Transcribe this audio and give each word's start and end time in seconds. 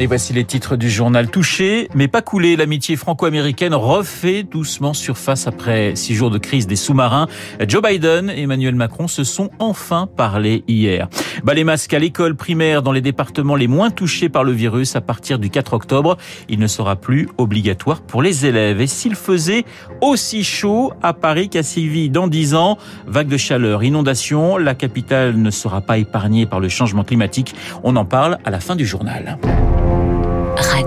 Et 0.00 0.06
voici 0.06 0.32
les 0.32 0.44
titres 0.44 0.76
du 0.76 0.88
journal 0.88 1.28
touché, 1.28 1.88
mais 1.92 2.06
pas 2.06 2.22
coulé. 2.22 2.54
L'amitié 2.54 2.94
franco-américaine 2.94 3.74
refait 3.74 4.44
doucement 4.44 4.94
surface 4.94 5.48
après 5.48 5.96
six 5.96 6.14
jours 6.14 6.30
de 6.30 6.38
crise 6.38 6.68
des 6.68 6.76
sous-marins. 6.76 7.26
Joe 7.66 7.82
Biden 7.82 8.30
et 8.30 8.42
Emmanuel 8.42 8.76
Macron 8.76 9.08
se 9.08 9.24
sont 9.24 9.50
enfin 9.58 10.06
parlé 10.06 10.62
hier. 10.68 11.08
Bah, 11.42 11.52
les 11.52 11.64
masques 11.64 11.94
à 11.94 11.98
l'école 11.98 12.36
primaire 12.36 12.82
dans 12.82 12.92
les 12.92 13.00
départements 13.00 13.56
les 13.56 13.66
moins 13.66 13.90
touchés 13.90 14.28
par 14.28 14.44
le 14.44 14.52
virus 14.52 14.94
à 14.94 15.00
partir 15.00 15.40
du 15.40 15.50
4 15.50 15.72
octobre. 15.72 16.16
Il 16.48 16.60
ne 16.60 16.68
sera 16.68 16.94
plus 16.94 17.28
obligatoire 17.36 18.00
pour 18.00 18.22
les 18.22 18.46
élèves. 18.46 18.80
Et 18.80 18.86
s'il 18.86 19.16
faisait 19.16 19.64
aussi 20.00 20.44
chaud 20.44 20.92
à 21.02 21.12
Paris 21.12 21.48
qu'à 21.48 21.64
Séville 21.64 22.10
dans 22.10 22.28
10 22.28 22.54
ans, 22.54 22.78
vague 23.08 23.28
de 23.28 23.36
chaleur, 23.36 23.82
inondation, 23.82 24.58
la 24.58 24.76
capitale 24.76 25.36
ne 25.36 25.50
sera 25.50 25.80
pas 25.80 25.98
épargnée 25.98 26.46
par 26.46 26.60
le 26.60 26.68
changement 26.68 27.02
climatique. 27.02 27.56
On 27.82 27.96
en 27.96 28.04
parle 28.04 28.38
à 28.44 28.50
la 28.50 28.60
fin 28.60 28.76
du 28.76 28.86
journal. 28.86 29.38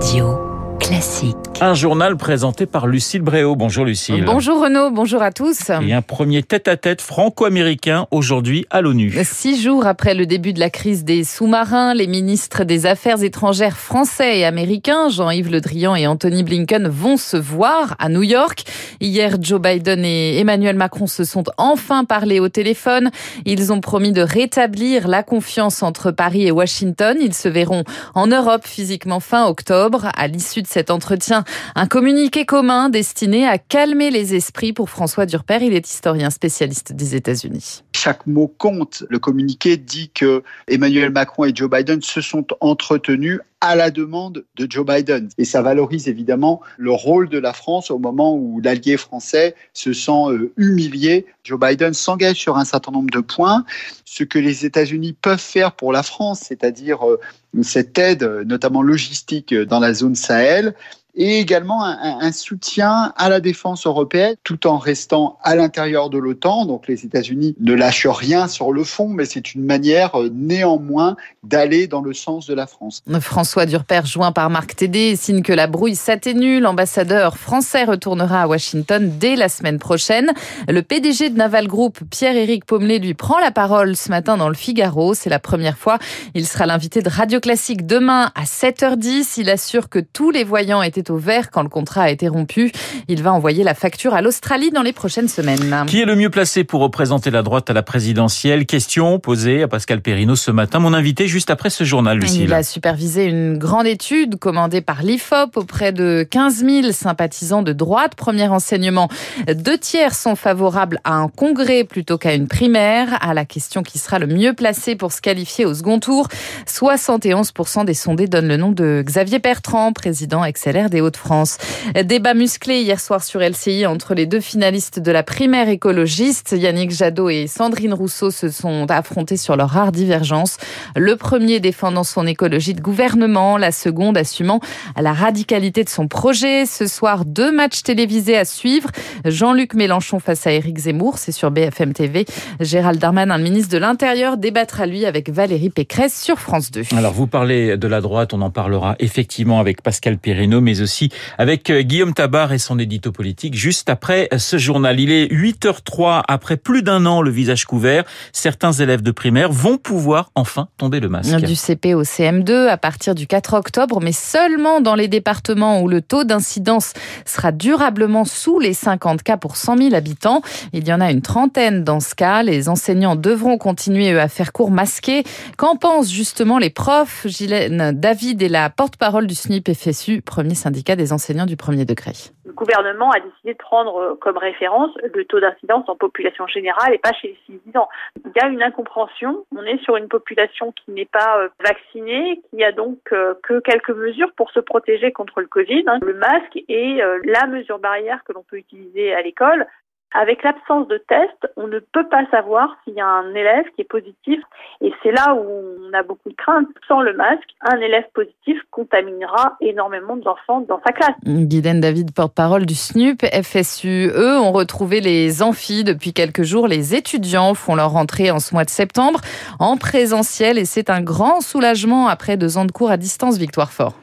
Radio 0.02 0.41
classique. 0.82 1.36
Un 1.60 1.74
journal 1.74 2.16
présenté 2.16 2.66
par 2.66 2.88
Lucille 2.88 3.22
Bréau. 3.22 3.54
Bonjour 3.54 3.84
Lucille. 3.84 4.24
Bonjour 4.24 4.60
Renaud, 4.60 4.90
bonjour 4.90 5.22
à 5.22 5.30
tous. 5.30 5.70
Et 5.80 5.92
un 5.92 6.02
premier 6.02 6.42
tête-à-tête 6.42 7.00
franco-américain 7.00 8.08
aujourd'hui 8.10 8.66
à 8.70 8.80
l'ONU. 8.80 9.14
Six 9.22 9.62
jours 9.62 9.86
après 9.86 10.14
le 10.14 10.26
début 10.26 10.52
de 10.52 10.58
la 10.58 10.70
crise 10.70 11.04
des 11.04 11.22
sous-marins, 11.22 11.94
les 11.94 12.08
ministres 12.08 12.64
des 12.64 12.86
Affaires 12.86 13.22
étrangères 13.22 13.76
français 13.76 14.40
et 14.40 14.44
américains, 14.44 15.08
Jean-Yves 15.08 15.52
Le 15.52 15.60
Drian 15.60 15.94
et 15.94 16.08
Anthony 16.08 16.42
Blinken, 16.42 16.88
vont 16.88 17.16
se 17.16 17.36
voir 17.36 17.94
à 18.00 18.08
New 18.08 18.24
York. 18.24 18.64
Hier, 19.00 19.36
Joe 19.40 19.60
Biden 19.60 20.04
et 20.04 20.38
Emmanuel 20.38 20.74
Macron 20.74 21.06
se 21.06 21.22
sont 21.22 21.44
enfin 21.58 22.04
parlé 22.04 22.40
au 22.40 22.48
téléphone. 22.48 23.10
Ils 23.44 23.72
ont 23.72 23.80
promis 23.80 24.10
de 24.10 24.22
rétablir 24.22 25.06
la 25.06 25.22
confiance 25.22 25.84
entre 25.84 26.10
Paris 26.10 26.46
et 26.48 26.50
Washington. 26.50 27.18
Ils 27.20 27.34
se 27.34 27.48
verront 27.48 27.84
en 28.14 28.26
Europe 28.26 28.66
physiquement 28.66 29.20
fin 29.20 29.46
octobre. 29.46 30.08
À 30.16 30.26
l'issue 30.26 30.62
de 30.62 30.71
cet 30.72 30.90
entretien 30.90 31.44
un 31.74 31.86
communiqué 31.86 32.46
commun 32.46 32.88
destiné 32.88 33.46
à 33.46 33.58
calmer 33.58 34.10
les 34.10 34.34
esprits 34.34 34.72
pour 34.72 34.90
François 34.90 35.26
Durper. 35.26 35.58
Il 35.60 35.74
est 35.74 35.88
historien 35.88 36.30
spécialiste 36.30 36.92
des 36.92 37.14
États-Unis. 37.14 37.82
Chaque 38.02 38.26
mot 38.26 38.48
compte. 38.48 39.04
Le 39.10 39.20
communiqué 39.20 39.76
dit 39.76 40.10
que 40.12 40.42
Emmanuel 40.66 41.10
Macron 41.10 41.44
et 41.44 41.52
Joe 41.54 41.70
Biden 41.70 42.02
se 42.02 42.20
sont 42.20 42.44
entretenus 42.58 43.38
à 43.60 43.76
la 43.76 43.92
demande 43.92 44.44
de 44.56 44.66
Joe 44.68 44.84
Biden. 44.84 45.28
Et 45.38 45.44
ça 45.44 45.62
valorise 45.62 46.08
évidemment 46.08 46.62
le 46.78 46.90
rôle 46.90 47.28
de 47.28 47.38
la 47.38 47.52
France 47.52 47.92
au 47.92 48.00
moment 48.00 48.34
où 48.34 48.60
l'allié 48.60 48.96
français 48.96 49.54
se 49.72 49.92
sent 49.92 50.30
euh, 50.30 50.52
humilié. 50.56 51.26
Joe 51.44 51.60
Biden 51.60 51.94
s'engage 51.94 52.38
sur 52.38 52.56
un 52.56 52.64
certain 52.64 52.90
nombre 52.90 53.10
de 53.10 53.20
points. 53.20 53.64
Ce 54.04 54.24
que 54.24 54.40
les 54.40 54.66
États-Unis 54.66 55.12
peuvent 55.12 55.38
faire 55.38 55.70
pour 55.70 55.92
la 55.92 56.02
France, 56.02 56.40
c'est-à-dire 56.48 57.08
euh, 57.08 57.20
cette 57.62 57.96
aide, 57.98 58.24
notamment 58.46 58.82
logistique, 58.82 59.54
dans 59.54 59.78
la 59.78 59.94
zone 59.94 60.16
Sahel, 60.16 60.74
et 61.14 61.38
également 61.40 61.84
un, 61.84 62.20
un, 62.20 62.32
soutien 62.32 63.12
à 63.16 63.28
la 63.28 63.40
défense 63.40 63.86
européenne 63.86 64.36
tout 64.44 64.66
en 64.66 64.78
restant 64.78 65.38
à 65.42 65.54
l'intérieur 65.54 66.08
de 66.08 66.18
l'OTAN. 66.18 66.64
Donc 66.64 66.88
les 66.88 67.04
États-Unis 67.04 67.54
ne 67.60 67.74
lâchent 67.74 68.06
rien 68.06 68.48
sur 68.48 68.72
le 68.72 68.82
fond, 68.82 69.08
mais 69.08 69.26
c'est 69.26 69.54
une 69.54 69.64
manière 69.64 70.18
euh, 70.18 70.30
néanmoins 70.32 71.16
d'aller 71.42 71.86
dans 71.86 72.00
le 72.00 72.14
sens 72.14 72.46
de 72.46 72.54
la 72.54 72.66
France. 72.66 73.02
François 73.20 73.66
Durper, 73.66 74.00
joint 74.04 74.32
par 74.32 74.48
Marc 74.48 74.76
Tédé, 74.76 75.16
signe 75.16 75.42
que 75.42 75.52
la 75.52 75.66
brouille 75.66 75.96
s'atténue. 75.96 76.60
L'ambassadeur 76.60 77.36
français 77.36 77.84
retournera 77.84 78.42
à 78.42 78.46
Washington 78.46 79.12
dès 79.18 79.36
la 79.36 79.48
semaine 79.48 79.78
prochaine. 79.78 80.32
Le 80.66 80.80
PDG 80.82 81.28
de 81.28 81.36
Naval 81.36 81.68
Group, 81.68 81.98
Pierre-Éric 82.10 82.64
Pommelet, 82.64 82.98
lui 82.98 83.14
prend 83.14 83.38
la 83.38 83.50
parole 83.50 83.96
ce 83.96 84.08
matin 84.08 84.38
dans 84.38 84.48
le 84.48 84.54
Figaro. 84.54 85.12
C'est 85.12 85.30
la 85.30 85.38
première 85.38 85.76
fois. 85.76 85.98
Il 86.34 86.46
sera 86.46 86.64
l'invité 86.64 87.02
de 87.02 87.10
Radio 87.10 87.38
Classique 87.38 87.86
demain 87.86 88.30
à 88.34 88.44
7h10. 88.44 89.34
Il 89.38 89.50
assure 89.50 89.90
que 89.90 89.98
tous 89.98 90.30
les 90.30 90.44
voyants 90.44 90.82
étaient 90.82 91.01
au 91.10 91.16
vert 91.16 91.50
quand 91.50 91.62
le 91.62 91.68
contrat 91.68 92.02
a 92.02 92.10
été 92.10 92.28
rompu. 92.28 92.72
Il 93.08 93.22
va 93.22 93.32
envoyer 93.32 93.64
la 93.64 93.74
facture 93.74 94.14
à 94.14 94.22
l'Australie 94.22 94.70
dans 94.70 94.82
les 94.82 94.92
prochaines 94.92 95.28
semaines. 95.28 95.84
Qui 95.86 96.00
est 96.00 96.04
le 96.04 96.16
mieux 96.16 96.30
placé 96.30 96.64
pour 96.64 96.80
représenter 96.80 97.30
la 97.30 97.42
droite 97.42 97.70
à 97.70 97.72
la 97.72 97.82
présidentielle? 97.82 98.66
Question 98.66 99.18
posée 99.18 99.62
à 99.62 99.68
Pascal 99.68 100.00
Perrino 100.00 100.36
ce 100.36 100.50
matin, 100.50 100.78
mon 100.78 100.94
invité 100.94 101.26
juste 101.26 101.50
après 101.50 101.70
ce 101.70 101.84
journal, 101.84 102.18
Lucille. 102.18 102.42
Il 102.42 102.52
a 102.52 102.62
supervisé 102.62 103.26
une 103.26 103.58
grande 103.58 103.86
étude 103.86 104.38
commandée 104.38 104.80
par 104.80 105.02
l'IFOP 105.02 105.56
auprès 105.56 105.92
de 105.92 106.26
15 106.28 106.64
000 106.64 106.92
sympathisants 106.92 107.62
de 107.62 107.72
droite. 107.72 108.14
Premier 108.14 108.48
enseignement, 108.48 109.08
deux 109.48 109.78
tiers 109.78 110.14
sont 110.14 110.36
favorables 110.36 110.98
à 111.04 111.14
un 111.14 111.28
congrès 111.28 111.84
plutôt 111.84 112.18
qu'à 112.18 112.34
une 112.34 112.48
primaire. 112.48 113.18
À 113.20 113.34
la 113.34 113.44
question 113.44 113.82
qui 113.82 113.98
sera 113.98 114.18
le 114.18 114.26
mieux 114.26 114.52
placé 114.52 114.96
pour 114.96 115.12
se 115.12 115.20
qualifier 115.20 115.64
au 115.64 115.74
second 115.74 115.98
tour, 115.98 116.28
71% 116.66 117.84
des 117.84 117.94
sondés 117.94 118.26
donnent 118.26 118.48
le 118.48 118.56
nom 118.56 118.72
de 118.72 119.02
Xavier 119.04 119.38
Bertrand, 119.38 119.92
président 119.92 120.42
XLR 120.48 120.90
des 120.92 121.00
Hauts-de-France. 121.00 121.58
Débat 122.04 122.34
musclé 122.34 122.82
hier 122.82 123.00
soir 123.00 123.24
sur 123.24 123.40
LCI 123.40 123.86
entre 123.86 124.14
les 124.14 124.26
deux 124.26 124.40
finalistes 124.40 125.00
de 125.00 125.10
la 125.10 125.22
primaire 125.22 125.68
écologiste. 125.68 126.54
Yannick 126.56 126.92
Jadot 126.92 127.28
et 127.28 127.46
Sandrine 127.48 127.94
Rousseau 127.94 128.30
se 128.30 128.48
sont 128.48 128.86
affrontés 128.90 129.36
sur 129.36 129.56
leur 129.56 129.70
rare 129.70 129.90
divergence. 129.90 130.58
Le 130.94 131.16
premier 131.16 131.58
défendant 131.58 132.04
son 132.04 132.26
écologie 132.26 132.74
de 132.74 132.80
gouvernement, 132.80 133.56
la 133.56 133.72
seconde 133.72 134.16
assumant 134.16 134.60
la 135.00 135.12
radicalité 135.12 135.84
de 135.84 135.88
son 135.88 136.08
projet. 136.08 136.66
Ce 136.66 136.86
soir, 136.86 137.24
deux 137.24 137.50
matchs 137.50 137.82
télévisés 137.82 138.36
à 138.36 138.44
suivre. 138.44 138.90
Jean-Luc 139.24 139.74
Mélenchon 139.74 140.20
face 140.20 140.46
à 140.46 140.52
Éric 140.52 140.78
Zemmour, 140.78 141.18
c'est 141.18 141.32
sur 141.32 141.50
BFM 141.50 141.92
TV. 141.92 142.26
Gérald 142.60 143.00
Darmanin, 143.00 143.38
le 143.38 143.44
ministre 143.44 143.72
de 143.72 143.78
l'Intérieur, 143.78 144.36
débattra 144.36 144.86
lui 144.86 145.06
avec 145.06 145.30
Valérie 145.30 145.70
Pécresse 145.70 146.22
sur 146.22 146.38
France 146.38 146.70
2. 146.70 146.82
Alors 146.96 147.12
vous 147.12 147.26
parlez 147.26 147.76
de 147.76 147.88
la 147.88 148.00
droite, 148.00 148.34
on 148.34 148.42
en 148.42 148.50
parlera 148.50 148.96
effectivement 148.98 149.58
avec 149.58 149.82
Pascal 149.82 150.18
Perrino, 150.18 150.60
mais 150.60 150.81
aussi 150.82 151.10
avec 151.38 151.70
euh, 151.70 151.82
Guillaume 151.82 152.14
Tabar 152.14 152.52
et 152.52 152.58
son 152.58 152.78
édito 152.78 153.12
politique 153.12 153.54
juste 153.54 153.88
après 153.88 154.28
ce 154.36 154.58
journal. 154.58 155.00
Il 155.00 155.10
est 155.10 155.26
8h03 155.26 156.22
après 156.28 156.56
plus 156.56 156.82
d'un 156.82 157.06
an 157.06 157.22
le 157.22 157.30
visage 157.30 157.64
couvert. 157.64 158.04
Certains 158.32 158.72
élèves 158.72 159.02
de 159.02 159.10
primaire 159.10 159.50
vont 159.52 159.78
pouvoir 159.78 160.30
enfin 160.34 160.68
tomber 160.78 161.00
le 161.00 161.08
masque. 161.08 161.34
Du 161.36 161.56
CP 161.56 161.94
au 161.94 162.02
CM2 162.02 162.68
à 162.68 162.76
partir 162.76 163.14
du 163.14 163.26
4 163.26 163.54
octobre, 163.54 164.00
mais 164.02 164.12
seulement 164.12 164.80
dans 164.80 164.94
les 164.94 165.08
départements 165.08 165.80
où 165.80 165.88
le 165.88 166.02
taux 166.02 166.24
d'incidence 166.24 166.92
sera 167.24 167.52
durablement 167.52 168.24
sous 168.24 168.58
les 168.58 168.74
50 168.74 169.22
cas 169.22 169.36
pour 169.36 169.56
100 169.56 169.78
000 169.78 169.94
habitants. 169.94 170.42
Il 170.72 170.86
y 170.86 170.92
en 170.92 171.00
a 171.00 171.10
une 171.10 171.22
trentaine 171.22 171.84
dans 171.84 172.00
ce 172.00 172.14
cas. 172.14 172.42
Les 172.42 172.68
enseignants 172.68 173.16
devront 173.16 173.58
continuer 173.58 174.18
à 174.18 174.28
faire 174.28 174.52
cours 174.52 174.70
masqués. 174.70 175.24
Qu'en 175.56 175.76
pensent 175.76 176.10
justement 176.10 176.58
les 176.58 176.70
profs 176.70 177.26
Gilène 177.26 177.92
David 177.92 178.42
est 178.42 178.48
la 178.48 178.70
porte-parole 178.70 179.26
du 179.26 179.34
SNIP 179.34 179.72
FSU, 179.72 180.22
premier 180.22 180.54
syndicat 180.54 180.71
des 180.72 181.12
enseignants 181.12 181.46
du 181.46 181.56
premier 181.56 181.84
degré. 181.84 182.12
Le 182.44 182.52
gouvernement 182.52 183.10
a 183.10 183.20
décidé 183.20 183.52
de 183.52 183.58
prendre 183.58 183.96
euh, 183.96 184.14
comme 184.20 184.36
référence 184.36 184.90
le 185.02 185.24
taux 185.24 185.40
d'incidence 185.40 185.88
en 185.88 185.96
population 185.96 186.46
générale 186.46 186.94
et 186.94 186.98
pas 186.98 187.12
chez 187.12 187.38
les 187.48 187.60
6 187.72 187.76
ans. 187.78 187.88
Il 188.24 188.32
y 188.34 188.44
a 188.44 188.48
une 188.48 188.62
incompréhension. 188.62 189.44
On 189.56 189.62
est 189.62 189.82
sur 189.84 189.96
une 189.96 190.08
population 190.08 190.72
qui 190.72 190.90
n'est 190.92 191.06
pas 191.06 191.38
euh, 191.38 191.48
vaccinée, 191.64 192.40
qui 192.50 192.64
a 192.64 192.72
donc 192.72 192.98
euh, 193.12 193.34
que 193.42 193.60
quelques 193.60 193.90
mesures 193.90 194.32
pour 194.36 194.50
se 194.50 194.60
protéger 194.60 195.12
contre 195.12 195.40
le 195.40 195.46
Covid. 195.46 195.84
Hein. 195.86 195.98
Le 196.02 196.14
masque 196.14 196.58
est 196.68 197.00
la 197.24 197.46
mesure 197.46 197.78
barrière 197.78 198.22
que 198.24 198.32
l'on 198.32 198.42
peut 198.42 198.56
utiliser 198.56 199.14
à 199.14 199.22
l'école. 199.22 199.66
Avec 200.14 200.42
l'absence 200.42 200.88
de 200.88 200.98
test, 201.08 201.52
on 201.56 201.66
ne 201.66 201.78
peut 201.78 202.06
pas 202.08 202.24
savoir 202.30 202.76
s'il 202.84 202.94
y 202.94 203.00
a 203.00 203.06
un 203.06 203.34
élève 203.34 203.64
qui 203.74 203.82
est 203.82 203.88
positif. 203.88 204.40
Et 204.80 204.92
c'est 205.02 205.12
là 205.12 205.34
où 205.34 205.88
on 205.88 205.92
a 205.92 206.02
beaucoup 206.02 206.28
de 206.28 206.34
craintes. 206.34 206.68
Sans 206.86 207.00
le 207.00 207.14
masque, 207.14 207.48
un 207.62 207.78
élève 207.80 208.04
positif 208.14 208.58
contaminera 208.70 209.56
énormément 209.60 210.16
d'enfants 210.16 210.60
dans 210.68 210.80
sa 210.84 210.92
classe. 210.92 211.16
Guylaine 211.24 211.80
David, 211.80 212.12
porte-parole 212.14 212.66
du 212.66 212.74
SNUP, 212.74 213.22
FSU, 213.24 214.10
eux 214.14 214.38
ont 214.38 214.52
retrouvé 214.52 215.00
les 215.00 215.42
amphis 215.42 215.84
depuis 215.84 216.12
quelques 216.12 216.42
jours. 216.42 216.68
Les 216.68 216.94
étudiants 216.94 217.54
font 217.54 217.74
leur 217.74 217.92
rentrée 217.92 218.30
en 218.30 218.38
ce 218.38 218.54
mois 218.54 218.64
de 218.64 218.70
septembre 218.70 219.20
en 219.58 219.76
présentiel 219.76 220.58
et 220.58 220.64
c'est 220.64 220.90
un 220.90 221.00
grand 221.00 221.40
soulagement 221.40 222.08
après 222.08 222.36
deux 222.36 222.58
ans 222.58 222.64
de 222.64 222.72
cours 222.72 222.90
à 222.90 222.96
distance, 222.96 223.38
Victoire 223.38 223.72
Fort. 223.72 224.01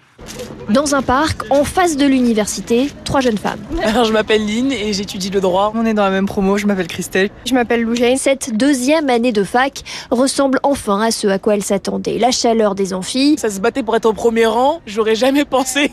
Dans 0.69 0.93
un 0.93 1.01
parc, 1.01 1.51
en 1.51 1.63
face 1.63 1.97
de 1.97 2.05
l'université, 2.05 2.91
trois 3.03 3.21
jeunes 3.21 3.39
femmes. 3.39 3.59
Alors 3.83 4.05
je 4.05 4.13
m'appelle 4.13 4.45
Lynn 4.45 4.71
et 4.71 4.93
j'étudie 4.93 5.31
le 5.31 5.41
droit. 5.41 5.73
On 5.75 5.83
est 5.83 5.95
dans 5.95 6.03
la 6.03 6.11
même 6.11 6.27
promo, 6.27 6.59
je 6.59 6.67
m'appelle 6.67 6.87
Christelle. 6.87 7.31
Je 7.45 7.55
m'appelle 7.55 7.81
Lougène. 7.81 8.17
Cette 8.17 8.55
deuxième 8.55 9.09
année 9.09 9.31
de 9.31 9.43
fac 9.43 9.81
ressemble 10.11 10.59
enfin 10.61 11.01
à 11.01 11.09
ce 11.09 11.27
à 11.27 11.39
quoi 11.39 11.55
elle 11.55 11.63
s'attendait. 11.63 12.19
La 12.19 12.29
chaleur 12.29 12.75
des 12.75 12.93
amphis. 12.93 13.35
Ça 13.39 13.49
se 13.49 13.59
battait 13.59 13.81
pour 13.81 13.95
être 13.95 14.05
au 14.05 14.13
premier 14.13 14.45
rang, 14.45 14.81
j'aurais 14.85 15.15
jamais 15.15 15.43
pensé. 15.43 15.91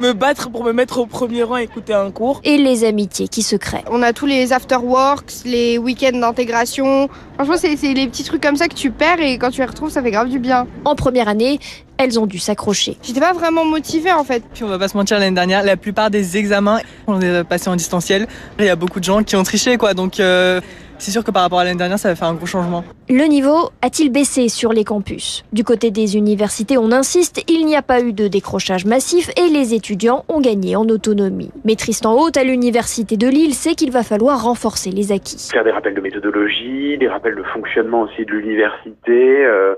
Me 0.00 0.12
battre 0.12 0.50
pour 0.50 0.64
me 0.64 0.72
mettre 0.72 0.98
au 0.98 1.06
premier 1.06 1.42
rang 1.42 1.56
et 1.56 1.64
écouter 1.64 1.94
un 1.94 2.10
cours. 2.10 2.40
Et 2.44 2.58
les 2.58 2.84
amitiés 2.84 3.28
qui 3.28 3.42
se 3.42 3.56
créent. 3.56 3.84
On 3.90 4.02
a 4.02 4.12
tous 4.12 4.26
les 4.26 4.52
afterworks, 4.52 5.32
les 5.44 5.78
week-ends 5.78 6.18
d'intégration. 6.18 7.08
Franchement, 7.34 7.56
c'est 7.56 7.94
les 7.94 8.06
petits 8.06 8.24
trucs 8.24 8.42
comme 8.42 8.56
ça 8.56 8.68
que 8.68 8.74
tu 8.74 8.90
perds 8.90 9.20
et 9.20 9.38
quand 9.38 9.50
tu 9.50 9.60
les 9.60 9.66
retrouves, 9.66 9.90
ça 9.90 10.02
fait 10.02 10.10
grave 10.10 10.28
du 10.28 10.38
bien. 10.38 10.66
En 10.84 10.94
première 10.94 11.28
année, 11.28 11.58
elles 11.98 12.18
ont 12.18 12.26
dû 12.26 12.38
s'accrocher. 12.38 12.96
J'étais 13.02 13.20
pas 13.20 13.32
vraiment 13.32 13.64
motivée 13.64 14.12
en 14.12 14.24
fait. 14.24 14.42
Puis 14.52 14.64
on 14.64 14.68
va 14.68 14.78
pas 14.78 14.88
se 14.88 14.96
mentir, 14.96 15.18
l'année 15.18 15.34
dernière, 15.34 15.62
la 15.62 15.76
plupart 15.76 16.10
des 16.10 16.36
examens, 16.36 16.80
on 17.06 17.18
les 17.18 17.36
a 17.36 17.44
passés 17.44 17.68
en 17.68 17.76
distanciel. 17.76 18.26
Il 18.58 18.64
y 18.64 18.68
a 18.68 18.76
beaucoup 18.76 18.98
de 18.98 19.04
gens 19.04 19.22
qui 19.22 19.36
ont 19.36 19.42
triché 19.42 19.76
quoi, 19.76 19.94
donc 19.94 20.18
euh, 20.20 20.60
c'est 21.02 21.10
sûr 21.10 21.24
que 21.24 21.32
par 21.32 21.42
rapport 21.42 21.58
à 21.58 21.64
l'année 21.64 21.78
dernière, 21.78 21.98
ça 21.98 22.08
va 22.08 22.14
faire 22.14 22.28
un 22.28 22.34
gros 22.34 22.46
changement. 22.46 22.84
Le 23.10 23.24
niveau 23.24 23.70
a-t-il 23.82 24.12
baissé 24.12 24.48
sur 24.48 24.72
les 24.72 24.84
campus? 24.84 25.44
Du 25.52 25.64
côté 25.64 25.90
des 25.90 26.16
universités, 26.16 26.78
on 26.78 26.92
insiste, 26.92 27.42
il 27.50 27.66
n'y 27.66 27.74
a 27.74 27.82
pas 27.82 28.00
eu 28.00 28.12
de 28.12 28.28
décrochage 28.28 28.84
massif 28.84 29.28
et 29.36 29.52
les 29.52 29.74
étudiants 29.74 30.24
ont 30.28 30.40
gagné 30.40 30.76
en 30.76 30.86
autonomie. 30.88 31.50
Mais 31.64 31.74
Tristan 31.74 32.14
Haute 32.16 32.36
à 32.36 32.44
l'université 32.44 33.16
de 33.16 33.26
Lille 33.26 33.52
sait 33.52 33.74
qu'il 33.74 33.90
va 33.90 34.04
falloir 34.04 34.44
renforcer 34.44 34.90
les 34.90 35.10
acquis. 35.10 35.50
Faire 35.52 35.64
des 35.64 35.72
rappels 35.72 35.94
de 35.94 36.00
méthodologie, 36.00 36.96
des 36.98 37.08
rappels 37.08 37.34
de 37.34 37.42
fonctionnement 37.42 38.02
aussi 38.02 38.24
de 38.24 38.30
l'université. 38.30 39.44
Euh, 39.44 39.74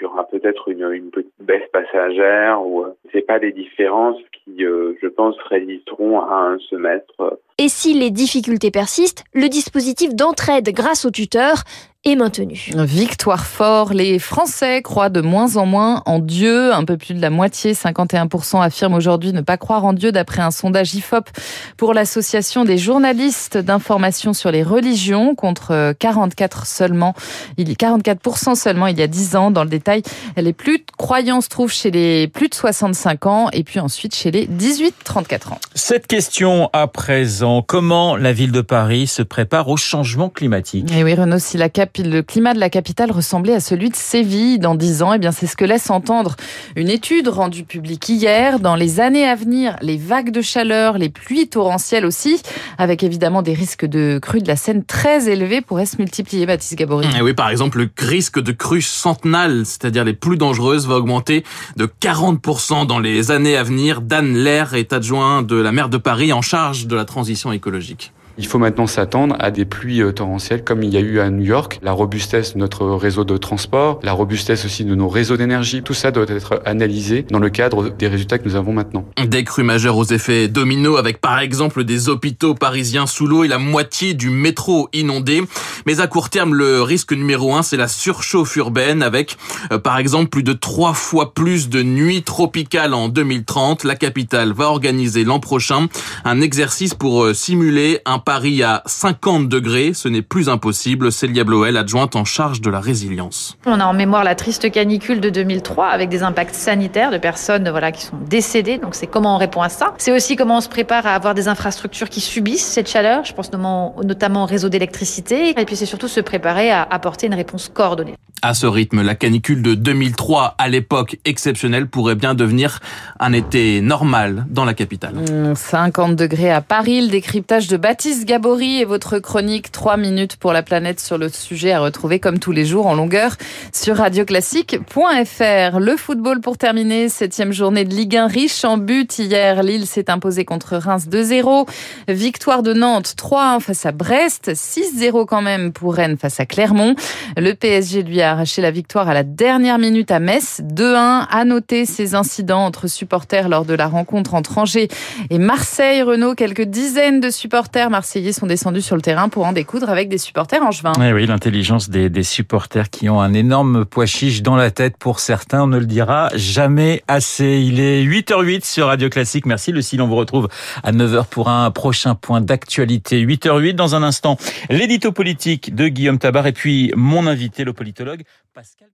il 0.00 0.04
y 0.04 0.06
aura 0.06 0.26
peut-être 0.28 0.68
une, 0.70 0.88
une, 0.92 1.10
petite 1.10 1.32
baisse 1.40 1.68
passagère 1.72 2.64
ou 2.64 2.84
euh, 2.84 2.94
c'est 3.12 3.26
pas 3.26 3.38
des 3.38 3.52
différences 3.52 4.16
qui, 4.32 4.64
euh, 4.64 4.94
je 5.02 5.08
pense, 5.08 5.36
résisteront 5.48 6.20
à 6.20 6.52
un 6.52 6.58
semestre. 6.58 7.38
Et 7.62 7.68
si 7.68 7.92
les 7.92 8.10
difficultés 8.10 8.70
persistent, 8.70 9.22
le 9.34 9.50
dispositif 9.50 10.14
d'entraide 10.14 10.70
grâce 10.70 11.04
aux 11.04 11.10
tuteurs 11.10 11.64
est 12.04 12.16
maintenu. 12.16 12.70
Victoire 12.76 13.44
fort, 13.44 13.92
les 13.92 14.18
Français 14.18 14.80
croient 14.80 15.10
de 15.10 15.20
moins 15.20 15.56
en 15.56 15.66
moins 15.66 16.02
en 16.06 16.18
Dieu. 16.18 16.72
Un 16.72 16.84
peu 16.84 16.96
plus 16.96 17.12
de 17.12 17.20
la 17.20 17.28
moitié, 17.28 17.74
51% 17.74 18.62
affirment 18.62 18.94
aujourd'hui 18.94 19.34
ne 19.34 19.42
pas 19.42 19.58
croire 19.58 19.84
en 19.84 19.92
Dieu 19.92 20.10
d'après 20.10 20.40
un 20.40 20.50
sondage 20.50 20.94
IFOP 20.94 21.28
pour 21.76 21.92
l'association 21.92 22.64
des 22.64 22.78
journalistes 22.78 23.58
d'information 23.58 24.32
sur 24.32 24.50
les 24.50 24.62
religions 24.62 25.34
contre 25.34 25.92
44 25.98 26.66
seulement, 26.66 27.14
il 27.58 27.68
y 27.68 27.74
44% 27.74 28.54
seulement 28.54 28.86
il 28.86 28.98
y 28.98 29.02
a 29.02 29.06
10 29.06 29.36
ans. 29.36 29.50
Dans 29.50 29.64
le 29.64 29.70
détail, 29.70 30.02
les 30.38 30.54
plus 30.54 30.78
de 30.78 30.84
croyants 30.96 31.42
se 31.42 31.48
trouvent 31.48 31.72
chez 31.72 31.90
les 31.90 32.28
plus 32.28 32.48
de 32.48 32.54
65 32.54 33.26
ans 33.26 33.48
et 33.52 33.62
puis 33.62 33.78
ensuite 33.78 34.14
chez 34.14 34.30
les 34.30 34.46
18-34 34.46 35.52
ans. 35.52 35.58
Cette 35.74 36.06
question 36.06 36.70
à 36.72 36.86
présent, 36.86 37.60
comment 37.60 38.16
la 38.16 38.32
ville 38.32 38.52
de 38.52 38.62
Paris 38.62 39.06
se 39.06 39.22
prépare 39.22 39.68
au 39.68 39.76
changement 39.76 40.30
climatique? 40.30 40.90
Et 40.96 41.04
oui, 41.04 41.14
Renaud, 41.14 41.38
si 41.38 41.58
la 41.58 41.68
cap 41.68 41.89
le 41.98 42.22
climat 42.22 42.54
de 42.54 42.60
la 42.60 42.70
capitale 42.70 43.10
ressemblait 43.10 43.54
à 43.54 43.60
celui 43.60 43.90
de 43.90 43.96
Séville 43.96 44.58
dans 44.58 44.74
10 44.74 45.02
ans. 45.02 45.12
Eh 45.14 45.18
bien, 45.18 45.32
c'est 45.32 45.46
ce 45.46 45.56
que 45.56 45.64
laisse 45.64 45.90
entendre 45.90 46.36
une 46.76 46.88
étude 46.88 47.28
rendue 47.28 47.64
publique 47.64 48.08
hier. 48.08 48.60
Dans 48.60 48.76
les 48.76 49.00
années 49.00 49.28
à 49.28 49.34
venir, 49.34 49.76
les 49.82 49.96
vagues 49.96 50.30
de 50.30 50.40
chaleur, 50.40 50.98
les 50.98 51.08
pluies 51.08 51.48
torrentielles 51.48 52.06
aussi, 52.06 52.40
avec 52.78 53.02
évidemment 53.02 53.42
des 53.42 53.54
risques 53.54 53.86
de 53.86 54.18
crues 54.20 54.40
de 54.40 54.48
la 54.48 54.56
Seine 54.56 54.84
très 54.84 55.28
élevés, 55.28 55.60
pourraient 55.60 55.86
se 55.86 55.96
multiplier, 55.98 56.46
Baptiste 56.46 56.76
Gabory. 56.76 57.06
Et 57.18 57.22
oui, 57.22 57.34
par 57.34 57.50
exemple, 57.50 57.78
le 57.78 57.90
risque 57.98 58.40
de 58.40 58.52
crues 58.52 58.82
centenales, 58.82 59.66
c'est-à-dire 59.66 60.04
les 60.04 60.14
plus 60.14 60.36
dangereuses, 60.36 60.86
va 60.86 60.96
augmenter 60.96 61.44
de 61.76 61.88
40% 62.00 62.86
dans 62.86 62.98
les 62.98 63.30
années 63.30 63.56
à 63.56 63.62
venir. 63.62 64.00
Dan 64.00 64.34
Lair 64.34 64.74
est 64.74 64.92
adjoint 64.92 65.42
de 65.42 65.56
la 65.56 65.72
maire 65.72 65.88
de 65.88 65.98
Paris 65.98 66.32
en 66.32 66.42
charge 66.42 66.86
de 66.86 66.96
la 66.96 67.04
transition 67.04 67.52
écologique. 67.52 68.12
Il 68.38 68.46
faut 68.46 68.58
maintenant 68.58 68.86
s'attendre 68.86 69.36
à 69.38 69.50
des 69.50 69.64
pluies 69.64 70.00
euh, 70.00 70.12
torrentielles 70.12 70.64
comme 70.64 70.82
il 70.82 70.90
y 70.90 70.96
a 70.96 71.00
eu 71.00 71.20
à 71.20 71.28
New 71.28 71.44
York. 71.44 71.79
La 71.82 71.92
robustesse 71.92 72.54
de 72.54 72.58
notre 72.58 72.84
réseau 72.86 73.24
de 73.24 73.38
transport, 73.38 74.00
la 74.02 74.12
robustesse 74.12 74.66
aussi 74.66 74.84
de 74.84 74.94
nos 74.94 75.08
réseaux 75.08 75.38
d'énergie, 75.38 75.82
tout 75.82 75.94
ça 75.94 76.10
doit 76.10 76.26
être 76.28 76.60
analysé 76.66 77.24
dans 77.30 77.38
le 77.38 77.48
cadre 77.48 77.88
des 77.88 78.06
résultats 78.06 78.38
que 78.38 78.46
nous 78.46 78.54
avons 78.54 78.74
maintenant. 78.74 79.06
Des 79.26 79.44
crues 79.44 79.62
majeures 79.62 79.96
aux 79.96 80.04
effets 80.04 80.48
dominos 80.48 80.98
avec 80.98 81.20
par 81.22 81.38
exemple 81.38 81.84
des 81.84 82.10
hôpitaux 82.10 82.54
parisiens 82.54 83.06
sous 83.06 83.26
l'eau 83.26 83.44
et 83.44 83.48
la 83.48 83.58
moitié 83.58 84.12
du 84.12 84.28
métro 84.28 84.90
inondé. 84.92 85.42
Mais 85.86 86.00
à 86.00 86.06
court 86.06 86.28
terme, 86.28 86.54
le 86.54 86.82
risque 86.82 87.12
numéro 87.12 87.54
un, 87.54 87.62
c'est 87.62 87.78
la 87.78 87.88
surchauffe 87.88 88.56
urbaine 88.56 89.02
avec 89.02 89.38
euh, 89.72 89.78
par 89.78 89.98
exemple 89.98 90.28
plus 90.28 90.42
de 90.42 90.52
trois 90.52 90.92
fois 90.92 91.32
plus 91.32 91.70
de 91.70 91.82
nuits 91.82 92.22
tropicales 92.22 92.92
en 92.92 93.08
2030. 93.08 93.84
La 93.84 93.96
capitale 93.96 94.52
va 94.52 94.66
organiser 94.66 95.24
l'an 95.24 95.40
prochain 95.40 95.88
un 96.26 96.40
exercice 96.42 96.92
pour 96.92 97.24
euh, 97.24 97.32
simuler 97.32 98.00
un 98.04 98.18
Paris 98.18 98.62
à 98.62 98.82
50 98.84 99.48
degrés, 99.48 99.92
ce 99.94 100.08
n'est 100.08 100.22
plus 100.22 100.50
impossible. 100.50 101.10
Célia 101.10 101.44
Bloel, 101.70 101.76
adjointe 101.76 102.16
en 102.16 102.24
charge 102.24 102.60
de 102.60 102.70
la 102.70 102.80
résilience. 102.80 103.56
On 103.66 103.78
a 103.80 103.84
en 103.84 103.92
mémoire 103.92 104.24
la 104.24 104.34
triste 104.34 104.70
canicule 104.70 105.20
de 105.20 105.30
2003 105.30 105.88
avec 105.88 106.08
des 106.08 106.22
impacts 106.22 106.54
sanitaires 106.54 107.10
de 107.10 107.18
personnes 107.18 107.68
voilà, 107.70 107.92
qui 107.92 108.04
sont 108.04 108.16
décédées. 108.28 108.78
Donc 108.78 108.94
c'est 108.94 109.06
comment 109.06 109.36
on 109.36 109.38
répond 109.38 109.62
à 109.62 109.68
ça. 109.68 109.94
C'est 109.98 110.12
aussi 110.12 110.36
comment 110.36 110.58
on 110.58 110.60
se 110.60 110.68
prépare 110.68 111.06
à 111.06 111.14
avoir 111.14 111.34
des 111.34 111.48
infrastructures 111.48 112.08
qui 112.08 112.20
subissent 112.20 112.66
cette 112.66 112.88
chaleur. 112.88 113.24
Je 113.24 113.32
pense 113.32 113.52
notamment 113.52 114.42
au 114.44 114.46
réseau 114.46 114.68
d'électricité. 114.68 115.54
Et 115.58 115.64
puis 115.64 115.76
c'est 115.76 115.86
surtout 115.86 116.08
se 116.08 116.20
préparer 116.20 116.70
à 116.70 116.82
apporter 116.82 117.26
une 117.26 117.34
réponse 117.34 117.70
coordonnée. 117.72 118.14
À 118.42 118.54
ce 118.54 118.66
rythme, 118.66 119.02
la 119.02 119.14
canicule 119.14 119.60
de 119.60 119.74
2003, 119.74 120.54
à 120.56 120.68
l'époque 120.68 121.18
exceptionnelle, 121.26 121.86
pourrait 121.86 122.14
bien 122.14 122.34
devenir 122.34 122.80
un 123.18 123.34
été 123.34 123.82
normal 123.82 124.46
dans 124.48 124.64
la 124.64 124.72
capitale. 124.72 125.14
50 125.54 126.16
degrés 126.16 126.50
à 126.50 126.62
Paris, 126.62 127.02
le 127.02 127.08
décryptage 127.08 127.68
de 127.68 127.76
Baptiste 127.76 128.26
Gabory 128.26 128.80
et 128.80 128.86
votre 128.86 129.18
chronique 129.18 129.70
3 129.70 129.98
minutes 129.98 130.36
pour 130.36 130.54
la 130.54 130.62
planète 130.62 131.00
sur 131.00 131.18
le 131.18 131.28
sujet 131.28 131.59
à 131.68 131.80
retrouver 131.80 132.18
comme 132.18 132.38
tous 132.38 132.52
les 132.52 132.64
jours 132.64 132.86
en 132.86 132.94
longueur 132.94 133.36
sur 133.72 133.96
radioclassique.fr. 133.96 135.78
Le 135.78 135.96
football 135.98 136.40
pour 136.40 136.56
terminer, 136.56 137.08
septième 137.10 137.52
journée 137.52 137.84
de 137.84 137.94
Ligue 137.94 138.16
1 138.16 138.26
riche 138.26 138.64
en 138.64 138.78
but. 138.78 139.18
Hier, 139.18 139.62
Lille 139.62 139.86
s'est 139.86 140.10
imposé 140.10 140.46
contre 140.46 140.76
Reims 140.76 141.06
2-0. 141.10 141.68
Victoire 142.08 142.62
de 142.62 142.72
Nantes 142.72 143.14
3-1 143.18 143.60
face 143.60 143.84
à 143.84 143.92
Brest, 143.92 144.52
6-0 144.54 145.26
quand 145.26 145.42
même 145.42 145.72
pour 145.72 145.94
Rennes 145.94 146.16
face 146.16 146.40
à 146.40 146.46
Clermont. 146.46 146.94
Le 147.36 147.52
PSG 147.52 148.02
lui 148.02 148.22
a 148.22 148.32
arraché 148.32 148.62
la 148.62 148.70
victoire 148.70 149.08
à 149.08 149.14
la 149.14 149.22
dernière 149.22 149.78
minute 149.78 150.10
à 150.10 150.18
Metz, 150.18 150.62
2-1. 150.62 151.26
À 151.30 151.44
noter 151.44 151.84
ces 151.84 152.14
incidents 152.14 152.64
entre 152.64 152.88
supporters 152.88 153.48
lors 153.48 153.66
de 153.66 153.74
la 153.74 153.86
rencontre 153.86 154.34
entre 154.34 154.56
Angers 154.56 154.88
et 155.28 155.38
Marseille. 155.38 156.02
Renault, 156.02 156.34
quelques 156.34 156.62
dizaines 156.62 157.20
de 157.20 157.30
supporters 157.30 157.90
marseillais 157.90 158.32
sont 158.32 158.46
descendus 158.46 158.82
sur 158.82 158.96
le 158.96 159.02
terrain 159.02 159.28
pour 159.28 159.44
en 159.44 159.52
découdre 159.52 159.90
avec 159.90 160.08
des 160.08 160.18
supporters 160.18 160.62
angevins. 160.62 160.92
Eh 161.02 161.12
oui, 161.12 161.26
l'intelligence 161.50 161.90
des, 161.90 162.08
des, 162.10 162.22
supporters 162.22 162.90
qui 162.90 163.08
ont 163.08 163.20
un 163.20 163.34
énorme 163.34 163.84
pois 163.84 164.06
chiche 164.06 164.40
dans 164.40 164.54
la 164.54 164.70
tête 164.70 164.96
pour 164.96 165.18
certains, 165.18 165.64
on 165.64 165.66
ne 165.66 165.78
le 165.78 165.84
dira 165.84 166.30
jamais 166.36 167.02
assez. 167.08 167.60
Il 167.60 167.80
est 167.80 168.04
8h08 168.04 168.64
sur 168.64 168.86
Radio 168.86 169.08
Classique. 169.08 169.46
Merci 169.46 169.72
Lucille, 169.72 170.00
on 170.00 170.06
vous 170.06 170.14
retrouve 170.14 170.48
à 170.84 170.92
9h 170.92 171.26
pour 171.26 171.48
un 171.48 171.72
prochain 171.72 172.14
point 172.14 172.40
d'actualité. 172.40 173.26
8h08 173.26 173.72
dans 173.72 173.96
un 173.96 174.04
instant, 174.04 174.36
l'édito 174.68 175.10
politique 175.10 175.74
de 175.74 175.88
Guillaume 175.88 176.20
Tabar 176.20 176.46
et 176.46 176.52
puis 176.52 176.92
mon 176.94 177.26
invité, 177.26 177.64
le 177.64 177.72
politologue 177.72 178.22
Pascal 178.54 178.90